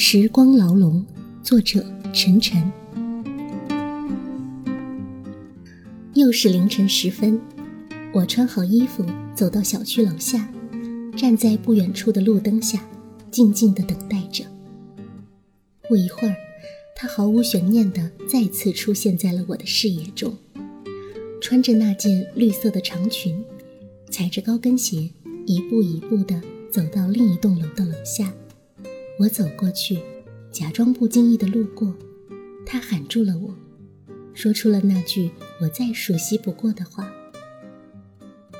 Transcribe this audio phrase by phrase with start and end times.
[0.00, 1.04] 时光牢笼，
[1.42, 2.70] 作者陈晨。
[6.14, 7.40] 又是凌晨时分，
[8.14, 10.48] 我穿好衣服，走到小区楼下，
[11.16, 12.88] 站在不远处的路灯下，
[13.32, 14.44] 静静的等待着。
[15.88, 16.36] 不一会儿，
[16.94, 20.32] 他毫无悬念的再次出现在了我的视野中，
[21.40, 23.44] 穿着那件绿色的长裙，
[24.08, 25.10] 踩着高跟鞋，
[25.44, 26.40] 一步一步的
[26.70, 28.32] 走到另一栋楼的楼下。
[29.18, 30.00] 我走过去，
[30.52, 31.92] 假装不经意的路过，
[32.64, 33.52] 他喊住了我，
[34.32, 37.12] 说出了那句我再熟悉不过的话：“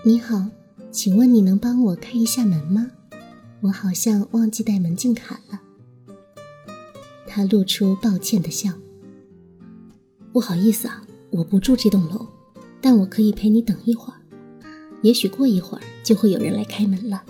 [0.05, 0.49] 你好，
[0.91, 2.91] 请问你能帮我开一下门吗？
[3.61, 5.61] 我好像忘记带门禁卡了。”
[7.25, 8.73] 他露出抱歉的笑
[10.33, 12.27] ：“不好意思啊，我不住这栋楼，
[12.81, 14.19] 但我可以陪你等一会儿，
[15.03, 17.23] 也许过一会儿就会有人来开门了。”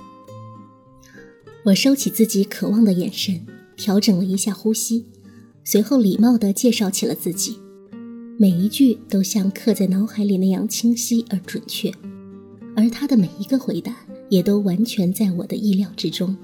[1.68, 3.38] 我收起自己渴望的眼神，
[3.76, 5.04] 调整了一下呼吸，
[5.64, 7.58] 随后礼貌地介绍起了自己，
[8.38, 11.92] 每一句都像刻在脑海里那样清晰而准确，
[12.74, 13.94] 而他的每一个回答
[14.30, 16.34] 也都完全在我的意料之中。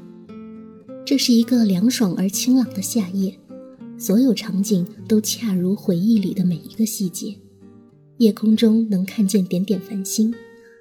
[1.06, 3.34] 这是一个凉爽而清朗的夏夜，
[3.96, 7.34] 所有场景都恰如回忆里的每一个细节，
[8.18, 10.34] 夜空中能看见点点繁星，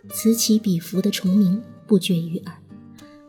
[0.09, 2.62] 此起彼伏的虫鸣不绝于耳。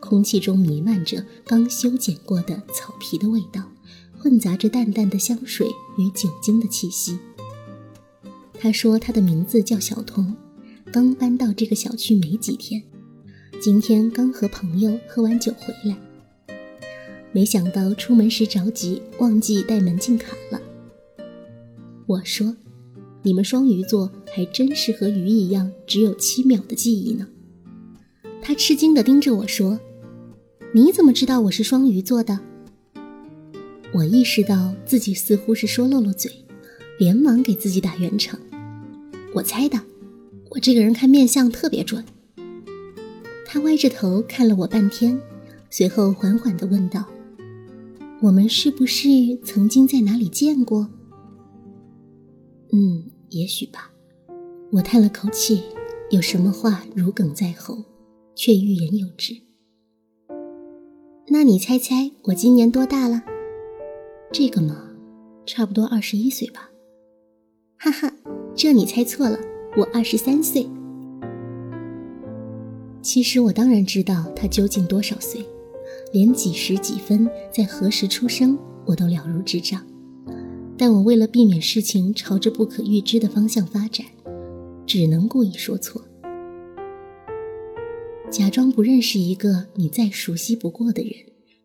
[0.05, 3.71] 空气中弥漫着刚修剪过的草皮的味道，
[4.15, 5.67] 混杂着淡淡的香水
[5.97, 7.17] 与酒精的气息。
[8.59, 10.35] 他说他的名字叫小童，
[10.91, 12.83] 刚搬到这个小区没几天，
[13.59, 15.97] 今天刚和朋友喝完酒回来，
[17.31, 20.61] 没想到出门时着急忘记带门禁卡了。
[22.05, 22.55] 我说
[23.23, 27.27] ：“你们双鱼座还真是和鱼一样，只有七秒的记忆呢。”
[28.39, 29.79] 他吃惊地盯着我说。
[30.73, 32.39] 你怎么知道我是双鱼座的？
[33.93, 36.31] 我意识到自己似乎是说漏了嘴，
[36.99, 38.39] 连忙给自己打圆场。
[39.33, 39.79] 我猜的，
[40.49, 42.03] 我这个人看面相特别准。
[43.45, 45.17] 他歪着头看了我半天，
[45.69, 47.05] 随后缓缓地问道
[48.21, 49.07] ：“我们是不是
[49.45, 50.89] 曾经在哪里见过？”
[52.73, 53.91] 嗯，也许吧。
[54.71, 55.63] 我叹了口气，
[56.09, 57.85] 有什么话如鲠在喉，
[58.35, 59.44] 却欲言又止。
[61.27, 63.23] 那你猜猜我今年多大了？
[64.31, 64.91] 这个嘛，
[65.43, 66.69] 差不多二十一岁吧。
[67.77, 68.13] 哈哈，
[68.55, 69.39] 这你猜错了，
[69.75, 70.67] 我二十三岁。
[73.01, 75.43] 其实我当然知道他究竟多少岁，
[76.13, 79.83] 连几时几分在何时出生我都了如指掌。
[80.77, 84.05] 但我为了避免事情朝着不可预知的方向发展，
[84.85, 86.03] 只能故意说错。
[88.31, 91.13] 假装不认识一个你再熟悉不过的人，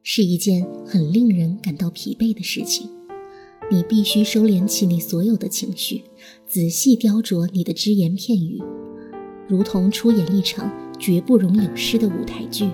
[0.02, 2.88] 是一件很令人感到疲惫的事情。
[3.70, 6.02] 你必须收敛起你所有的情绪，
[6.46, 8.60] 仔细雕琢你的只言片语，
[9.48, 12.68] 如同出演一场绝不容有失的舞台剧。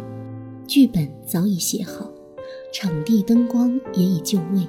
[0.67, 2.11] 剧本早已写好，
[2.75, 4.67] 场地、灯光也已就位。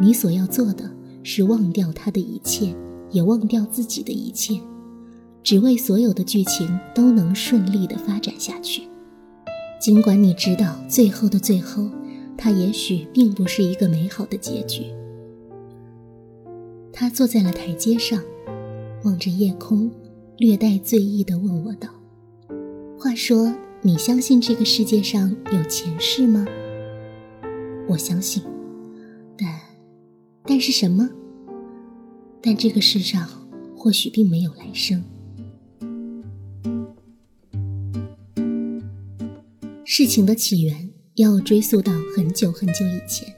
[0.00, 0.90] 你所要做的
[1.22, 2.74] 是忘掉他的一切，
[3.10, 4.60] 也忘掉自己的一切。
[5.46, 8.82] 只为所有的剧情都能顺利的发展下去，
[9.80, 11.88] 尽管你知道最后的最后，
[12.36, 14.86] 它也许并不是一个美好的结局。
[16.92, 18.20] 他坐在了台阶上，
[19.04, 19.88] 望着夜空，
[20.36, 21.90] 略带醉意的问我道
[22.98, 26.44] ：“话说，你相信这个世界上有前世吗？”
[27.86, 28.42] 我相信，
[29.38, 29.60] 但，
[30.42, 31.08] 但是什么？
[32.42, 33.28] 但这个世上
[33.76, 35.04] 或许并没有来生。
[39.98, 43.34] 事情的起源要追溯到很久很久以前，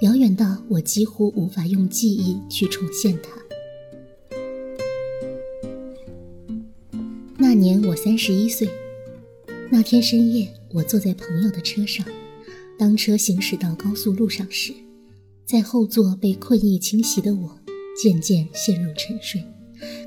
[0.00, 3.30] 遥远到我几乎无法用记忆去重现它。
[7.36, 8.68] 那年我三十一岁，
[9.68, 12.06] 那天深夜，我坐在朋友的车上，
[12.78, 14.72] 当车行驶到高速路上时，
[15.44, 17.58] 在后座被困意侵袭的我，
[18.00, 19.42] 渐渐陷入沉睡。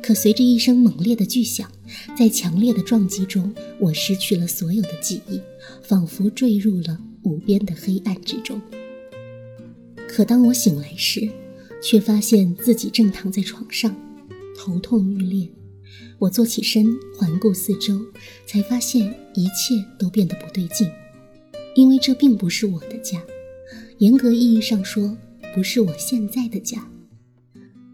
[0.02, 1.70] 可随着一声猛烈的巨响，
[2.18, 5.40] 在强烈的撞击中，我失去了所有的记忆，
[5.84, 8.62] 仿佛坠入了无边的黑暗之中。
[10.08, 11.30] 可当我醒来时，
[11.82, 13.96] 却发现自己正躺在床上，
[14.58, 15.50] 头痛欲裂。
[16.18, 18.00] 我坐起身，环顾四周，
[18.46, 20.90] 才发现一切都变得不对劲，
[21.76, 23.24] 因为这并不是我的家，
[24.00, 25.18] 严格意义上说，
[25.56, 26.92] 不是我现在的家。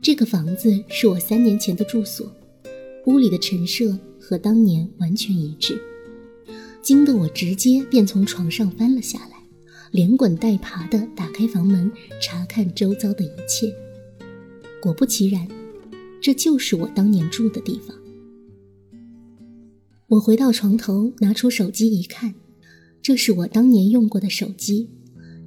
[0.01, 2.31] 这个房子是我三年前的住所，
[3.05, 5.79] 屋里的陈设和当年完全一致，
[6.81, 9.37] 惊得我直接便从床上翻了下来，
[9.91, 13.71] 连滚带爬地打开房门，查看周遭的一切。
[14.81, 15.47] 果不其然，
[16.19, 17.95] 这就是我当年住的地方。
[20.07, 22.33] 我回到床头，拿出手机一看，
[23.03, 24.89] 这是我当年用过的手机，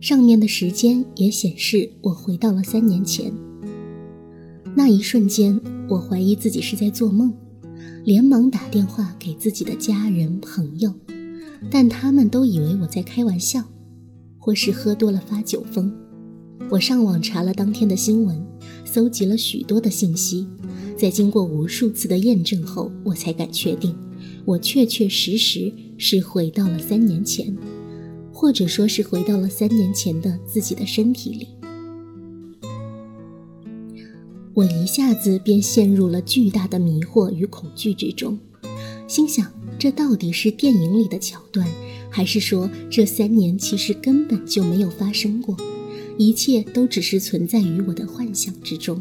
[0.00, 3.32] 上面的时间也显示我回到了三年前。
[4.76, 7.32] 那一瞬间，我怀疑自己是在做梦，
[8.04, 10.92] 连忙打电话给自己的家人朋友，
[11.70, 13.62] 但他们都以为我在开玩笑，
[14.38, 15.92] 或是喝多了发酒疯。
[16.70, 18.42] 我上网查了当天的新闻，
[18.84, 20.46] 搜集了许多的信息，
[20.96, 23.94] 在经过无数次的验证后，我才敢确定，
[24.44, 27.54] 我确确实实是回到了三年前，
[28.32, 31.48] 或者说是回到了三年前的自己的身体里。
[34.58, 38.37] 我一下子便陷入了巨大的迷惑与恐惧之中，
[39.06, 39.46] 心想：
[39.78, 41.64] 这到底是电影里的桥段，
[42.10, 45.56] 还是说这三年其实根本就没有发生过？
[46.16, 49.00] 一切都只是存在于我的幻想之中。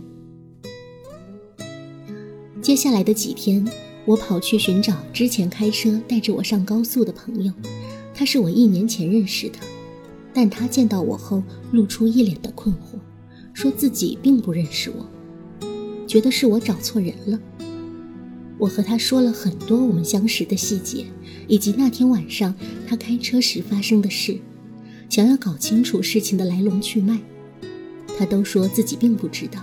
[2.62, 3.68] 接下来的几天，
[4.06, 7.52] 我跑去寻找之前开车带着我上高速的朋友，
[8.14, 9.58] 他是我一年前认识的，
[10.36, 13.00] 但他见到我后露出一脸的困惑，
[13.56, 15.04] 说自己并不认识我，
[16.08, 17.40] 觉得是我找错人了。
[18.58, 21.06] 我和他说了很多我们相识的细节，
[21.48, 22.56] 以及那天晚上
[22.88, 24.40] 他开车时发生的事。
[25.10, 27.20] 想要搞清楚事情的来龙去脉，
[28.18, 29.62] 他都说自己并不知道，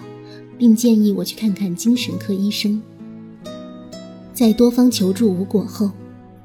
[0.57, 2.81] 并建议我去看看精神科医生。
[4.33, 5.91] 在多方求助无果后，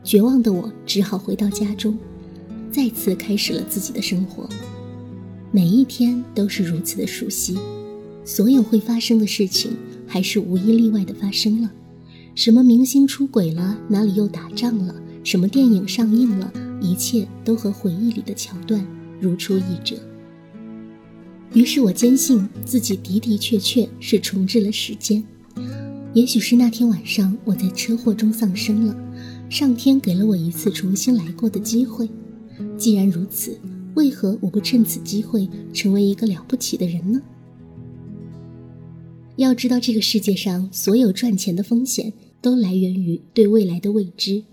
[0.03, 1.97] 绝望的我只好回到家中，
[2.71, 4.49] 再次开始了自己的生活。
[5.51, 7.57] 每一天都是如此的熟悉，
[8.25, 9.77] 所有会发生的事情
[10.09, 11.71] 还是无一例外的发生了。
[12.35, 16.51] 什么明星出轨了，哪里又打仗了，什么电影上映了。
[16.81, 18.85] 一切都和回忆里的桥段
[19.19, 19.97] 如出一辙。
[21.53, 25.21] 于是我坚信自己的的确确是重置了时间。
[26.13, 28.95] 也许是那天晚上我在车祸中丧生了，
[29.49, 32.09] 上天给了我一次重新来过的机会。
[32.77, 33.59] 既然如此，
[33.95, 37.21] 为何我不趁此机会成为一个了不起的人呢？
[39.39, 44.43] 要知道，这个世界上所有赚钱的风险都来源于对未来的未知。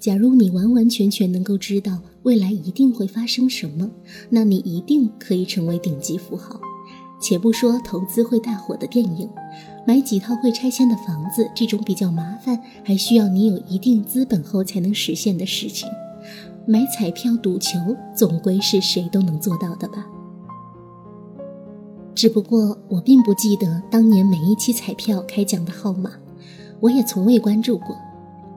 [0.00, 3.88] 假如你完完全全能够知道未来一定会发生什么，
[4.28, 6.60] 那你一定可以成为顶级富豪。
[7.22, 9.30] 且不说投资会大火的电影，
[9.86, 15.88] 买几套会拆迁的房子这种比较麻烦，还需要你有一定资本后才能实现的事情，
[16.66, 17.78] 买彩票赌球
[18.16, 20.04] 总归是谁都能做到的吧？
[22.20, 26.10] 只不过我并不记得当年每一期彩票开奖的号码，
[26.78, 27.96] 我也从未关注过。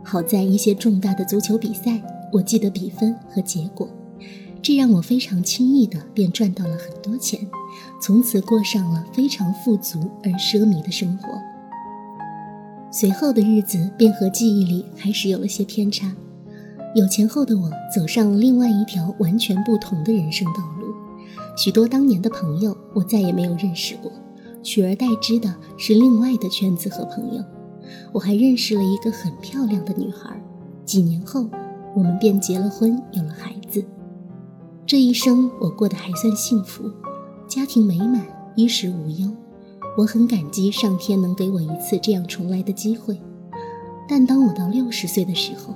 [0.04, 3.88] 好在一些重大的足球比赛，我记得比分和结果，
[4.62, 7.40] 这让我非常轻易的便赚到了很多钱，
[8.02, 11.30] 从此过上了非常富足而奢靡的生活。
[12.92, 16.14] 随后的日子便和记忆里开始有了些偏差，
[16.96, 20.83] 有钱后的我走上了另外一条完全不同的人生道路，
[21.56, 24.12] 许多当年的朋友我再也没有认识过，
[24.64, 27.44] 取而代之的是另外的圈子和朋友。
[28.12, 30.42] 我还认识了一个很漂亮的女孩，
[30.84, 31.48] 几年后，
[31.96, 33.84] 我们便结了婚，有了孩子。
[34.86, 36.90] 这一生我过得还算幸福，
[37.48, 39.30] 家庭美满，衣食无忧。
[39.96, 43.20] 我很感激上天能给我一次这样重来的机会。
[44.10, 45.74] 但当我到六十岁的时候，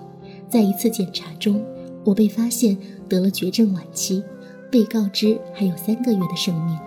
[0.50, 1.63] 在一次检查中，
[2.03, 2.75] 我被发现
[3.07, 4.24] 得了绝症晚期，
[4.71, 6.77] 被告知还有三个月的生命。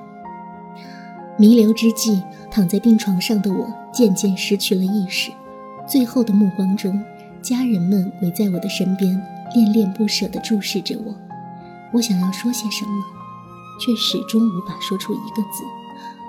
[1.39, 5.31] 弥留之际，躺在病床上的我渐渐失去了意识。
[5.89, 7.03] 最后的目光中，
[7.43, 9.11] 家人们围在我的身边，
[9.55, 11.15] 恋恋不舍地注视着我。
[11.93, 13.05] 我想要说些什么，
[13.81, 15.65] 却始终无法说出一个字，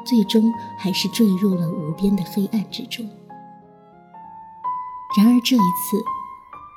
[0.06, 3.06] 最终还是坠入了无边的黑暗之中。
[5.18, 5.98] 然而这一次，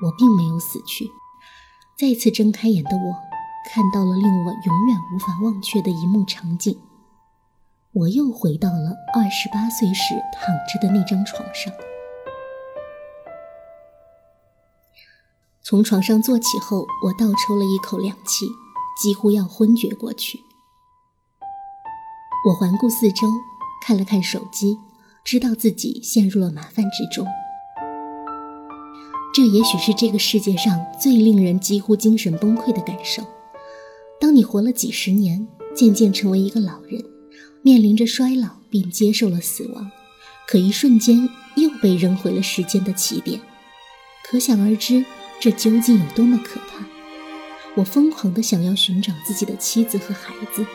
[0.02, 1.08] 我并没有死去。
[1.96, 3.14] 再次睁开眼的我，
[3.72, 6.78] 看到了令我永远无法忘却的一幕场景。
[7.92, 11.72] 我又回到了二十八岁时躺着的那张床上。
[15.62, 18.46] 从床上坐起后，我倒抽了一口凉气，
[19.00, 20.40] 几乎要昏厥过去。
[22.48, 23.26] 我环顾四周，
[23.80, 24.76] 看了看手机，
[25.24, 27.26] 知道自己陷入了麻烦之中。
[29.32, 33.22] 这也许是这个世界上最令人几乎精神崩溃的感受。
[34.20, 37.04] 当你活了几十年，渐渐成为一个老人。
[37.62, 39.90] 面临着衰老，并接受了死亡，
[40.46, 43.40] 可一瞬间又被扔回了时间的起点。
[44.22, 45.02] 可想而知，
[45.40, 46.84] 这究竟有多么可怕！
[47.74, 50.66] 我疯狂地想要寻找自己的妻子和孩子，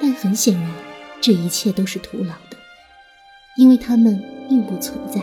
[0.00, 0.72] 但很显然，
[1.20, 2.56] 这一切都是徒劳的，
[3.58, 5.20] 因为他们并不存在。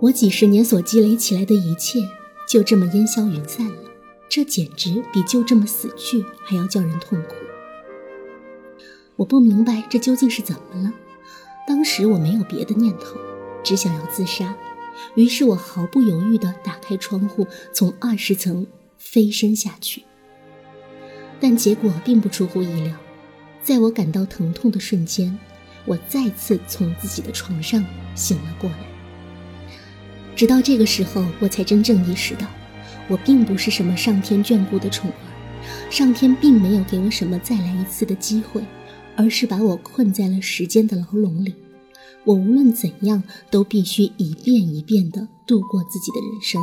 [0.00, 2.00] 我几十年所积累起来的一切，
[2.48, 3.91] 就这么烟消云散了。
[4.34, 7.34] 这简直比就这么死去还要叫人痛苦。
[9.16, 10.90] 我不明白这究竟是怎么了。
[11.68, 13.18] 当时我没有别的念头，
[13.62, 14.56] 只想要自杀。
[15.16, 20.02] 于是我毫不犹豫地打开窗户，从二十层飞身下去。
[21.38, 22.96] 但结果并不出乎意料，
[23.62, 25.38] 在我感到疼痛的瞬间，
[25.84, 27.84] 我再次从自己的床上
[28.14, 28.78] 醒了过来。
[30.34, 32.46] 直到这个时候，我才真正意识到，
[33.12, 35.14] 我并不是什么上天眷顾的宠儿，
[35.90, 38.64] 上天并没有给我什么再来一次的机会，
[39.14, 41.54] 而是把我困在了时间的牢笼里。
[42.24, 46.62] 我无论怎样都必须一遍一遍地度过自己的人生，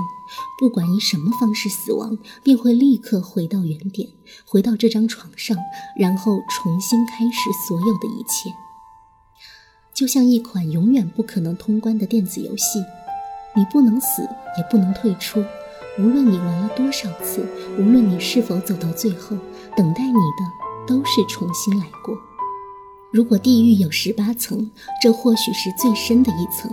[0.59, 4.09] 不管以什么方式死亡，便会立刻回到原点，
[4.43, 5.55] 回到这张床上，
[5.99, 8.49] 然后重新开始所有的一切。
[9.93, 12.79] 就像一款永远不可能通关的电子游戏，
[13.55, 14.23] 你不能死，
[14.57, 15.43] 也不能退出。
[15.99, 17.45] 无论你玩了多少次，
[17.77, 19.35] 无论你是否走到最后，
[19.75, 22.17] 等待你的都是重新来过。
[23.11, 26.71] 如果地狱有十八层，这或许是最深的一层，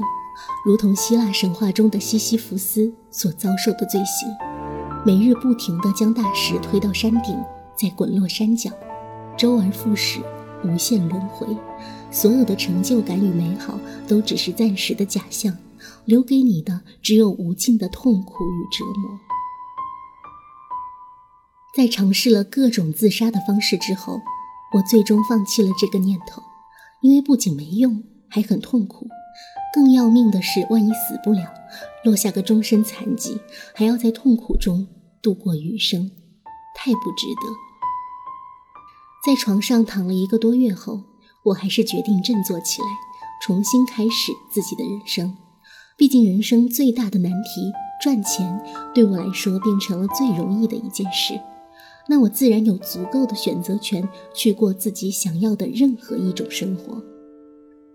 [0.64, 4.28] 如同希腊神话中的西西弗斯所遭受的罪行，
[5.04, 7.36] 每日不停地将大石推到山顶，
[7.74, 8.70] 再滚落山脚，
[9.36, 10.20] 周而复始，
[10.62, 11.48] 无限轮回。
[12.12, 15.52] 所有的成就感与美好都只是暂时的假象，
[16.06, 19.20] 留给你的只有无尽的痛苦与折磨。
[21.74, 24.20] 在尝试了各种自杀的方式之后。
[24.72, 26.42] 我最终放弃了这个念头，
[27.00, 29.08] 因为不仅没用，还很痛苦。
[29.72, 31.54] 更要命的是，万一死不了，
[32.04, 33.40] 落下个终身残疾，
[33.74, 34.88] 还要在痛苦中
[35.22, 36.10] 度过余生，
[36.74, 37.46] 太不值得。
[39.24, 41.04] 在床上躺了一个多月后，
[41.44, 42.88] 我还是决定振作起来，
[43.40, 45.45] 重新开始自己的人生。
[45.98, 47.72] 毕竟，人生最大的难题——
[48.02, 48.60] 赚钱，
[48.94, 51.40] 对我来说变成了最容易的一件事。
[52.06, 57.02] 那我自然有足够的选择权去过自己想要的任何一种生活，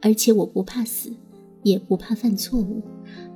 [0.01, 1.13] 而且我不怕死，
[1.61, 2.81] 也不怕犯错误，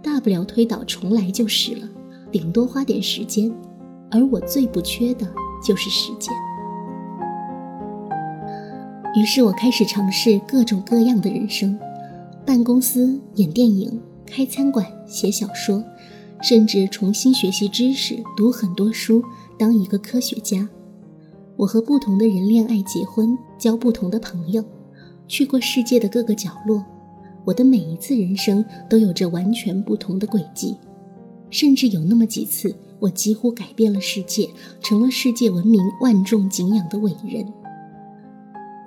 [0.02, 1.88] 大不了推倒重来就是了，
[2.32, 3.54] 顶多花点时间，
[4.10, 5.32] 而我最不缺的
[5.64, 6.34] 就是时间。
[9.16, 11.78] 于是我开始尝试各种各样的人生：
[12.44, 14.02] 办公司、演电影、
[14.36, 15.82] 开餐馆、写小说，
[16.42, 19.24] 甚至重新学习知识，读很多书。
[19.58, 20.68] 当一个科学家，
[21.56, 24.62] 我和不同的人恋爱、结婚，交不同的朋友，
[25.26, 26.84] 去过世界的各个角落。
[27.46, 30.76] 我的每一次人生都有着完全不同的轨迹，
[31.50, 34.50] 甚至有那么几次，我几乎改变了世界，
[34.82, 37.48] 成了世界闻名、万众敬仰的伟人。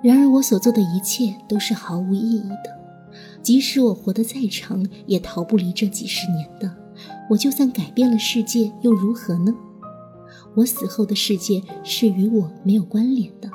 [0.03, 2.78] 然而，我所做的一切都是毫无意义的。
[3.41, 6.71] 即使我活得再长，也逃不离这几十年的。
[7.29, 9.53] 我就算改变了世界，又如何呢？
[10.55, 13.49] 我死后的世界是与我没有关联的，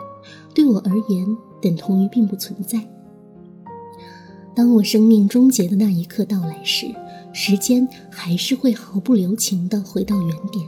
[0.54, 2.88] 对我而言等同于并不存在。
[4.54, 6.86] 当我生命终结的那一刻到来时，
[7.32, 10.64] 时间还是会毫不留情地回到原点，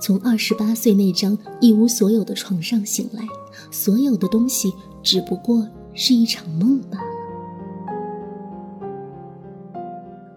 [0.00, 3.26] 从二十八岁那张一无所有的床上醒来，
[3.72, 6.98] 所有的东西只不过是一场梦罢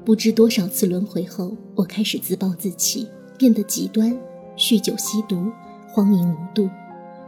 [0.05, 3.07] 不知多少次轮回后，我开始自暴自弃，
[3.37, 4.15] 变得极端。
[4.55, 5.51] 酗酒、吸毒、
[5.87, 6.69] 荒淫无度，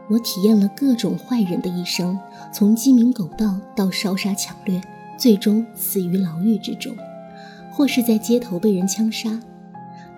[0.10, 2.20] 我体验了各种坏人的一生，
[2.54, 4.80] 从鸡鸣狗盗到烧杀抢掠，
[5.18, 6.96] 最终死于牢狱之中，
[7.72, 9.42] 或是在街头被人枪杀。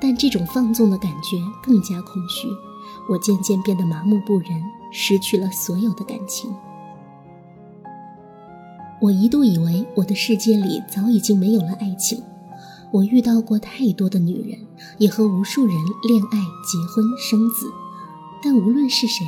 [0.01, 2.47] 但这种放纵的感觉更加空虚，
[3.09, 4.49] 我渐渐变得麻木不仁，
[4.91, 6.53] 失去了所有的感情。
[8.99, 12.21] 我一度以为我的世界里早已经没有了爱情。
[12.91, 14.59] 我遇到过太多的女人，
[14.97, 15.75] 也和无数人
[16.07, 17.65] 恋爱、结婚、生子，
[18.41, 19.25] 但无论是谁，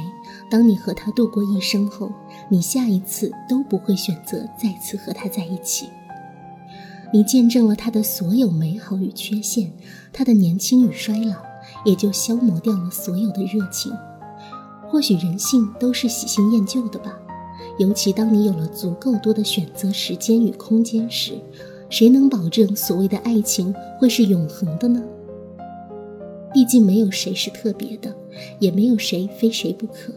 [0.49, 2.11] 当你和他度过一生后，
[2.49, 5.89] 你下一次都不会选择再次和他在一起。
[7.11, 9.73] 你见证了他的所有美好与缺陷，
[10.13, 11.35] 他的年轻与衰老，
[11.83, 13.91] 也就消磨掉了所有的热情。
[14.87, 17.11] 或许人性都是喜新厌旧的吧，
[17.77, 21.33] 尤其当你有了足够多的选择时间与空间时。
[21.89, 25.03] 谁能保证所谓的爱情会是永恒的呢？
[26.53, 28.15] 毕竟没有谁是特别的，
[28.59, 30.13] 也没有谁非谁不可，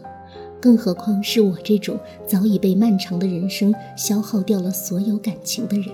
[0.59, 5.87] 更何况是我这种早已被漫长的人生消耗掉了所有感情的人。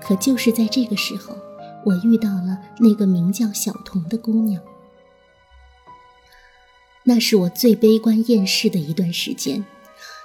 [0.00, 1.34] 可就是在这个时候，
[1.84, 4.62] 我遇到了那个名叫小童的姑娘。
[7.04, 9.64] 那是我最悲观厌世的一段时间。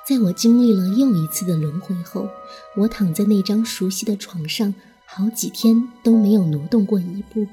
[0.08, 2.28] 在我经历了又一次的轮回后，
[2.76, 4.74] 我躺在那张熟悉的床上，
[5.06, 7.48] 好几天都没有挪动过一步。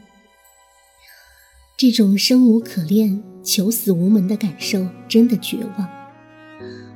[1.76, 5.88] 这种生无可恋、求死无门的感受真的绝望。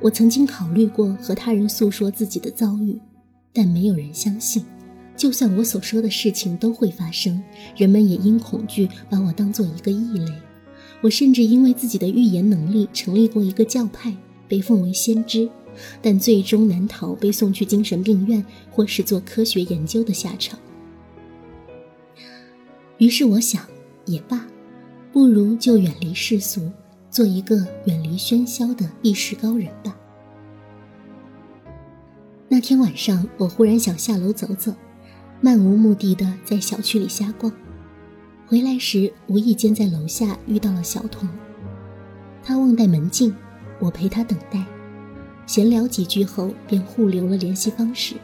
[0.01, 2.99] 我曾经考虑过和他人诉说自己的遭遇，
[3.53, 4.65] 但没有人相信。
[5.15, 7.41] 就算我所说的事情都会发生，
[7.77, 10.33] 人们也因恐惧把我当做一个异类。
[11.01, 14.13] 我甚至因为自己的预言能力成立过一个教派。
[14.53, 15.49] 被奉为先知，
[15.99, 20.59] 但最终难逃被送去精神病院或是做科学研究的下场。
[22.99, 23.65] 于是我想，
[24.05, 24.45] 也罢，
[25.11, 26.71] 不如就远离世俗，
[27.09, 29.97] 做一个远离喧嚣的一时高人吧。
[32.47, 34.71] 那天晚上，我忽然想下楼走走，
[35.41, 37.51] 漫无目的的在小区里瞎逛。
[38.45, 41.27] 回来时，无意间在楼下遇到了小童，
[42.43, 43.33] 他忘带门禁。
[43.79, 44.63] 我陪他等待，
[45.45, 48.15] 闲聊几句后，便互留了联系方式。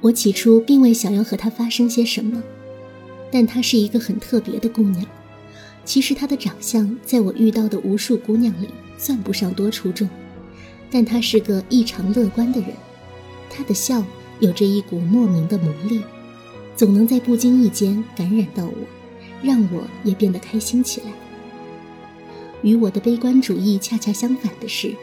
[0.00, 2.42] 我起初并未想要和她发生些什么，
[3.30, 5.06] 但她是一个很特别的姑娘。
[5.84, 8.68] 其实她的长相在我遇到的无数姑娘里
[8.98, 10.08] 算不上多出众，
[10.90, 12.70] 但她是个异常乐观的人。
[13.48, 14.04] 她的笑
[14.40, 16.02] 有着一股莫名的魔力，
[16.74, 18.74] 总能在不经意间感染到我，
[19.40, 21.06] 让我也变得开心起来。
[22.62, 24.94] 与我的悲观主义恰恰相反的是，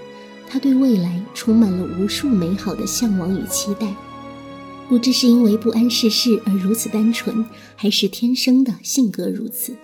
[0.48, 3.94] 他对未来充满了无数美好的向往与期待。
[4.88, 9.76] 不知是因为不谙世事而如此单纯，还是天生的性格如此。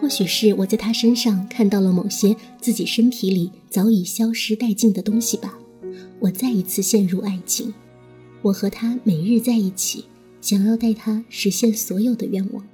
[0.00, 5.58] 或许是我在他身上看到了某些自己身体里早已消失殆尽的东西吧。
[6.18, 7.74] 我再一次陷入爱情，
[8.40, 10.06] 我和他每日在一起，
[10.40, 12.64] 想要带他实现所有的愿望。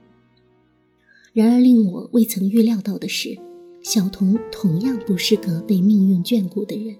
[1.39, 3.39] 然而，令我未曾预料到的是，
[3.81, 6.97] 小童同样不是个被命运眷顾的人。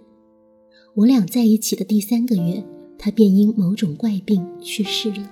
[0.95, 2.65] 我俩在一起的第三个月，
[2.97, 5.29] 他便因某种怪病去世了。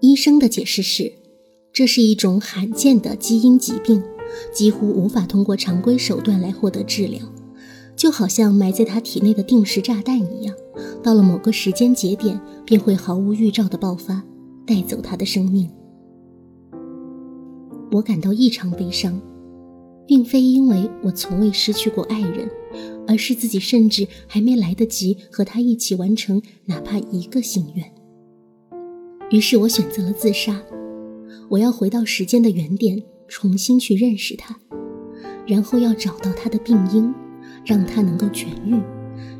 [0.00, 1.14] 医生的解释是，
[1.72, 4.02] 这是一种罕见的基因疾病，
[4.52, 7.22] 几乎无法通过常规手段来获得治疗，
[7.96, 10.54] 就好像埋在他体内的定时炸弹一样，
[11.02, 14.22] 到了某个时间节点，便会毫无预兆的爆发，
[14.66, 15.70] 带走他的生命。
[17.92, 19.20] 我感到异常悲伤，
[20.06, 22.50] 并非因为我从未失去过爱人，
[23.06, 27.92] 而是自己甚至还没来得及和他一起完成哪怕一个心愿。
[29.30, 30.60] 于是我选择了自杀。
[31.48, 34.58] 我要回到时间的原点，重新去认识他，
[35.46, 37.14] 然后要找到他的病因，
[37.64, 38.82] 让他能够痊愈，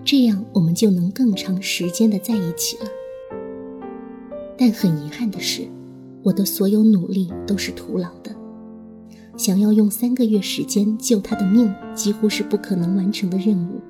[0.05, 2.85] 这样我们就能更长时间的在一起了。
[4.57, 5.67] 但很遗憾的是，
[6.23, 8.36] 我的所有努力都是徒劳的。
[9.37, 13.81] 想要用三个月时间救他的命，几乎是不可能完成的任务。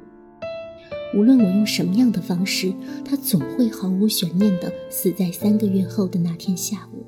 [1.15, 2.73] 无论我用什么样的方式，
[3.05, 7.07] 他总会毫无悬念地死在三个月后的那天下午。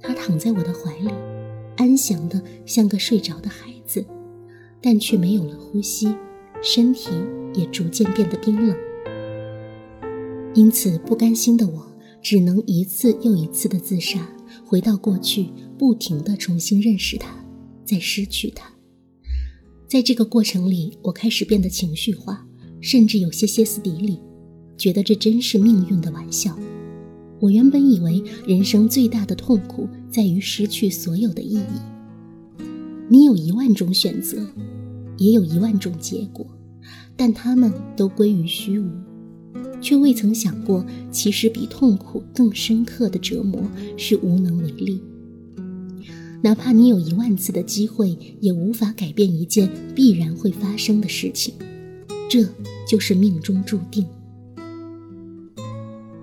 [0.00, 1.10] 他躺在我的怀里，
[1.76, 4.04] 安详的像个睡着的孩子，
[4.80, 6.14] 但却没有了呼吸，
[6.62, 7.10] 身体
[7.52, 8.76] 也逐渐变得冰冷。
[10.54, 11.86] 因此，不甘心的我，
[12.22, 14.26] 只能一次又一次的自杀。
[14.70, 17.44] 回到过去，不停地重新认识他，
[17.84, 18.70] 再失去他。
[19.88, 22.46] 在这个过程里，我开始变得情绪化，
[22.80, 24.20] 甚至有些歇斯底里，
[24.78, 26.56] 觉得这真是命运的玩笑。
[27.40, 32.62] 我原本以为人生最大的痛苦在于失去所有的意义。
[33.08, 34.46] 你有一万种选择，
[35.16, 36.46] 也有一万种结果，
[37.16, 38.88] 但他们都归于虚无。
[39.80, 43.62] 却未曾想过，其实比痛苦更深刻的折磨
[43.96, 45.00] 是无能为力。
[46.42, 51.54] 哪怕你有一万次的机会，也无法改变一件必然会发生的事情。
[52.30, 52.46] 这
[52.88, 54.06] 就是命中注定。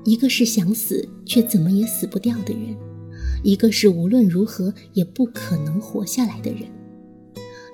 [0.04, 2.76] 一个是想死却怎么也死不掉的人，
[3.44, 6.62] 一个是无论如何也不可能活下来的人。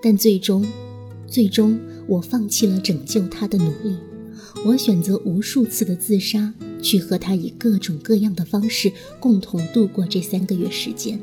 [0.02, 0.66] 但最终，
[1.28, 3.96] 最终，我放弃了拯救他的努力。
[4.66, 11.20] 我选择无数次的自杀，去和他以各种各样的方式共同度过这三个月时间。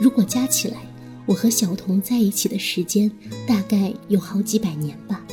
[0.00, 0.78] 如果加起来，
[1.26, 3.10] 我和小童在一起的时间
[3.46, 5.26] 大概有好几百年吧。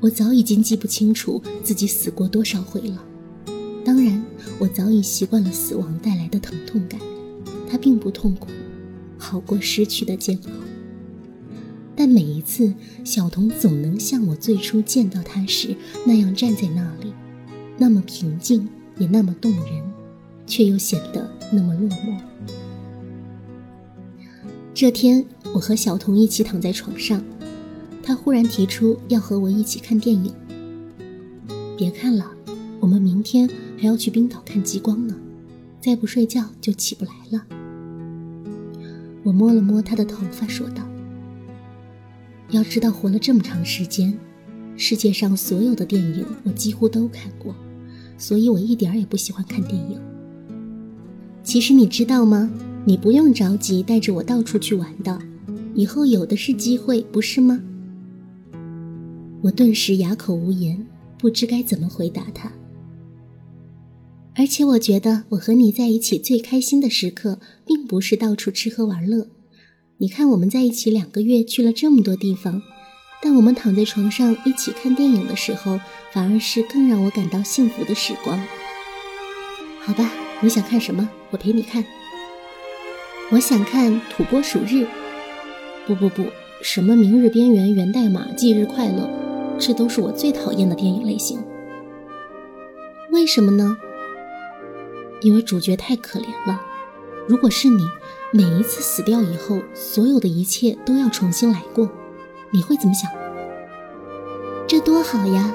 [0.00, 3.04] 我早已经记不清楚自己死过多少回了。
[3.84, 4.20] 当然，
[4.58, 7.00] 我早已习惯了死亡带来的疼痛感，
[7.70, 8.48] 它并不痛苦，
[9.16, 10.69] 好过失去的煎熬。
[12.00, 12.72] 但每一次，
[13.04, 17.12] 小童总能像我最初见到他时那样站在那里，
[17.76, 19.84] 那么平静，也那么动人，
[20.46, 22.16] 却又显得那么落寞。
[24.72, 27.22] 这天，我和小童一起躺在床上，
[28.02, 30.32] 他忽然提出要和我一起看电影。
[31.76, 32.32] 别看了，
[32.80, 35.14] 我们明天还要去冰岛看极光呢，
[35.82, 37.44] 再不睡觉就起不来了。
[39.22, 40.82] 我摸了摸他的头发，说道
[42.50, 44.16] ：“要知道，活了这么长时间，
[44.76, 47.54] 世界上所有的电影我几乎都看过，
[48.18, 50.00] 所以我一点也不喜欢看电影。
[51.42, 52.50] 其实你知道吗？
[52.84, 55.18] 你不用着急带着我到处去玩的，
[55.74, 57.60] 以后有的是机会，不是吗？”
[59.42, 60.86] 我顿时哑口无言，
[61.18, 62.52] 不知该怎么回答他。
[64.34, 69.28] 而且我觉得我和你在一起最开心的时刻，并不是到处吃喝玩乐。
[70.02, 72.62] 你看我们在一起两个月去了这么多地方，
[73.20, 75.78] 但我们躺在床上一起看电影的时候，
[76.10, 78.42] 反而是更让我感到幸福的时光。
[79.78, 80.10] 好吧，
[80.40, 81.06] 你想看什么？
[81.28, 81.84] 我陪你看。
[83.30, 84.84] 我想看《土拨鼠日》。
[85.86, 86.24] 不不不，
[86.62, 89.02] 什么《明日边缘》《源代码》《忌日快乐》，
[89.58, 91.38] 这都是我最讨厌的电影类型。
[93.10, 93.76] 为什么呢？
[95.20, 96.58] 因为主角太可怜了，
[97.28, 97.84] 如果是你，
[98.32, 101.90] 每一次死掉以后，所有的一切都要重新来过，
[102.52, 103.10] 你会怎么想？
[104.68, 105.52] 这多好呀，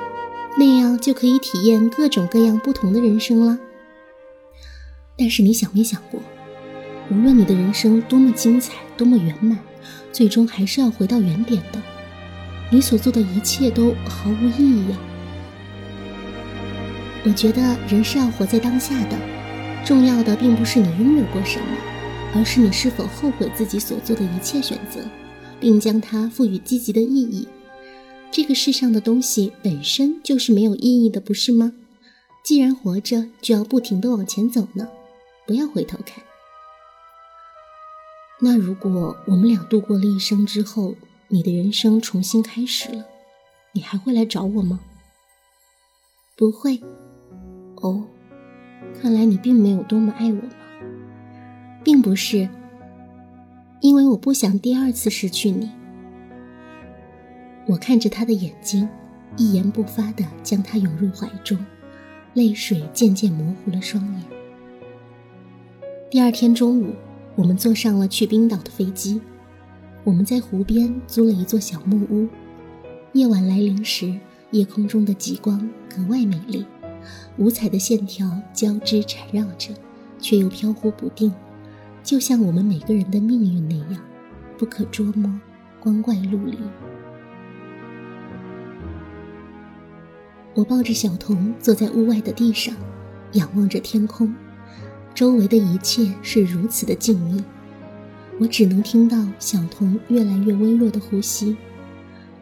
[0.58, 3.58] 那样就可以体验各种各样不同的人生了。
[5.18, 6.20] 但是你想没想过，
[7.10, 9.58] 无论你的人生多么精彩、多么圆满，
[10.12, 11.82] 最终还是要回到原点的，
[12.70, 14.98] 你所做的一切都毫无意义呀。
[17.24, 19.18] 我觉得人是要活在当下的。
[19.86, 21.68] 重要的并不是你拥有过什么，
[22.36, 25.00] 而是你是否后悔自己所做的一切选择，
[25.58, 27.48] 并将它赋予积极的意义。
[28.30, 31.72] 这个世上的东西本身就是没有意义的，不是吗？
[32.44, 34.90] 既然活着，就要不停地往前走呢，
[35.48, 36.22] 不要回头看。
[38.42, 40.94] 那如果我们俩度过了一生之后，
[41.30, 43.06] 你的人生重新开始了，
[43.72, 44.82] 你还会来找我吗？
[46.36, 46.82] 不会。
[47.78, 48.06] 哦。
[49.02, 50.50] 看来你并没有多么爱我吗？
[51.86, 52.50] 并不是，
[53.80, 55.70] 因为我不想第二次失去你。
[57.68, 58.90] 我看着他的眼睛，
[59.38, 61.56] 一言不发地将他拥入怀中，
[62.34, 64.24] 泪水渐渐模糊了双眼。
[66.10, 66.92] 第二天中午，
[67.36, 69.22] 我们坐上了去冰岛的飞机。
[70.04, 72.28] 我们在湖边租了一座小木屋。
[73.14, 74.12] 夜晚来临时，
[74.50, 76.66] 夜空中的极光格外美丽。
[77.38, 79.72] 五彩的线条交织缠绕着，
[80.20, 81.32] 却又飘忽不定，
[82.06, 84.00] 就像我们每个人的命运那样，
[84.60, 85.40] 不可捉摸，
[85.80, 86.60] 光怪陆离。
[90.54, 92.76] 我抱着小童坐在屋外的地上，
[93.32, 94.32] 仰望着天空，
[95.16, 97.44] 周围的一切是如此的静谧，
[98.40, 101.58] 我只能听到小童越来越微弱的呼吸，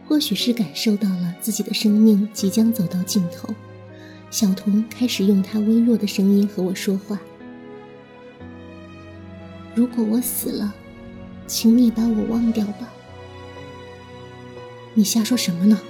[0.06, 3.48] 或许是感受到了自己的生命即将走到尽头。
[4.30, 7.18] 小童开始用他微弱的声音和我说话
[9.74, 10.74] ：“如果我死了，
[11.46, 12.92] 请你把我忘掉吧。”
[14.94, 15.80] 你瞎说什么呢？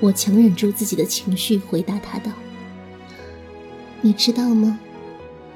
[0.00, 2.32] 我强忍住自己的情绪回答他道
[4.02, 4.78] ：“你知道吗？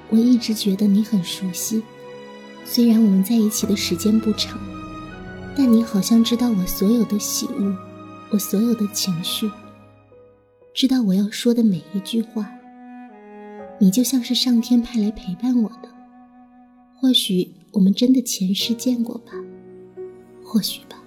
[0.09, 1.83] 我一直觉得你很熟悉，
[2.65, 4.59] 虽然我们在一起的时间不长，
[5.57, 7.77] 但你好像知道我所有的喜恶，
[8.31, 9.51] 我所有的情绪。”
[10.73, 12.49] 知道我要说的每一句话，
[13.81, 15.88] 你就像是上天派来陪伴我的。
[17.01, 19.33] 或许我们真的前世见过吧，
[20.43, 21.03] 或许吧。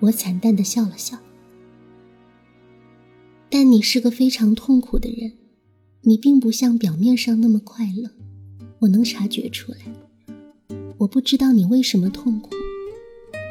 [0.00, 1.18] 我惨淡的笑了笑。
[3.48, 5.32] 但你是个非常痛苦的人，
[6.02, 8.10] 你并不像表面上那么快乐，
[8.80, 9.78] 我能察觉出来。
[10.98, 12.50] 我不知道你为什么痛苦。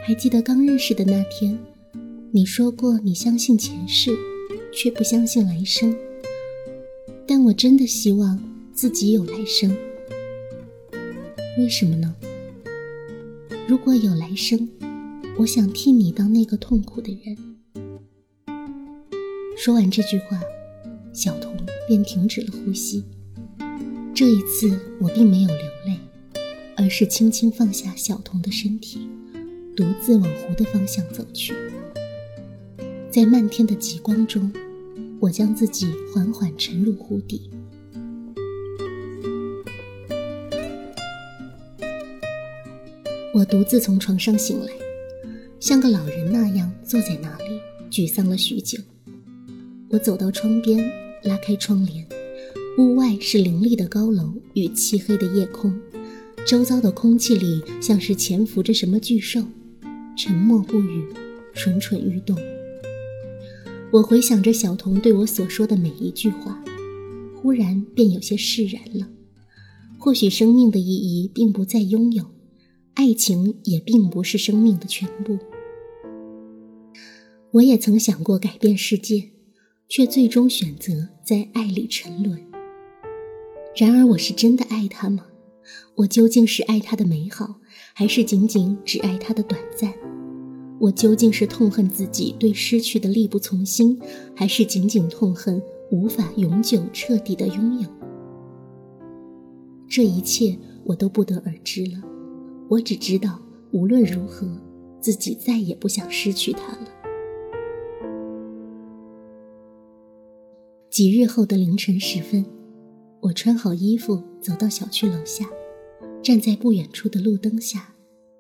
[0.05, 1.57] 还记得刚认识的那天，
[2.31, 4.15] 你说过你相信前世。
[4.77, 5.95] 却不相信来生，
[7.25, 8.38] 但我真的希望
[8.73, 9.73] 自己有来生。
[11.58, 12.13] 为什么呢？
[13.68, 14.70] 如果有来生，
[15.38, 17.38] 我想替你当那个痛苦的人。
[19.58, 20.39] 说完这句话，
[21.13, 21.56] 小童
[21.88, 23.04] 便停止了呼吸。
[24.13, 25.98] 这一次，我并没有流泪，
[26.76, 29.08] 而是轻轻放下小童的身体，
[29.76, 31.54] 独自往湖的方向走去。
[33.10, 34.52] 在漫天的极光中。
[35.22, 37.50] 我将自己缓缓沉入湖底。
[43.36, 44.71] 我独自从床上醒来，
[45.60, 47.60] 像个老人那样坐在那里，
[47.91, 48.80] 沮丧了许久。
[49.89, 50.89] 我走到窗边，
[51.21, 52.08] 拉开窗帘，
[52.78, 55.78] 屋外是凌厉的高楼与漆黑的夜空，
[56.48, 59.43] 周遭的空气里像是潜伏着什么巨兽，
[60.15, 61.04] 沉默不语，
[61.54, 62.38] 蠢蠢欲动。
[63.91, 66.63] 我回想着小童对我所说的每一句话，
[67.36, 69.10] 忽然便有些释然了。
[70.00, 72.24] 或许生命的意义并不在拥有，
[72.95, 75.38] 爱情也并不是生命的全部。
[77.51, 79.31] 我也曾想过改变世界，
[79.88, 82.41] 却最终选择在爱里沉沦。
[83.75, 85.25] 然而，我是真的爱他吗？
[85.95, 87.55] 我究竟是爱他的美好，
[87.93, 89.93] 还是仅仅只爱他的短暂？
[90.79, 93.99] 我究竟是痛恨自己对失去的力不从心，
[94.36, 97.89] 还是仅仅痛恨无法永久彻底的拥有？
[99.88, 102.14] 这一切我都不得而知了。
[102.67, 103.39] 我只知道，
[103.71, 104.47] 无论如何，
[104.99, 106.88] 自己再也不想失去他了。
[110.89, 112.45] 几日后的凌晨时分，
[113.21, 115.45] 我穿好衣服走到小区楼下，
[116.23, 117.93] 站在不远处的路灯下，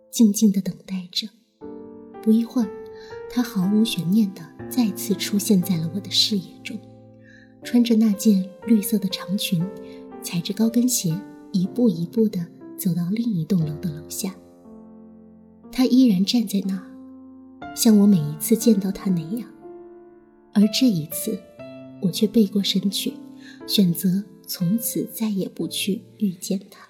[0.09, 1.27] 静静的等待着。
[2.23, 2.69] 不一会儿，
[3.29, 6.79] 他毫无悬念的再次出现在了我的视野中，
[7.61, 9.63] 穿着那件绿色的长裙，
[10.23, 11.13] 踩着高跟鞋，
[11.51, 12.39] 一步一步的
[12.77, 14.35] 走到另一栋楼的楼下。
[15.71, 19.49] 他依然站在那儿，像我每一次见到他那样，
[20.53, 21.39] 而这一次。
[22.01, 23.13] 我却背过身去，
[23.65, 26.85] 选择从此再也不去遇见他。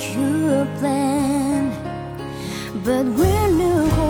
[0.00, 1.70] cruel plan,
[2.84, 4.09] but we're new.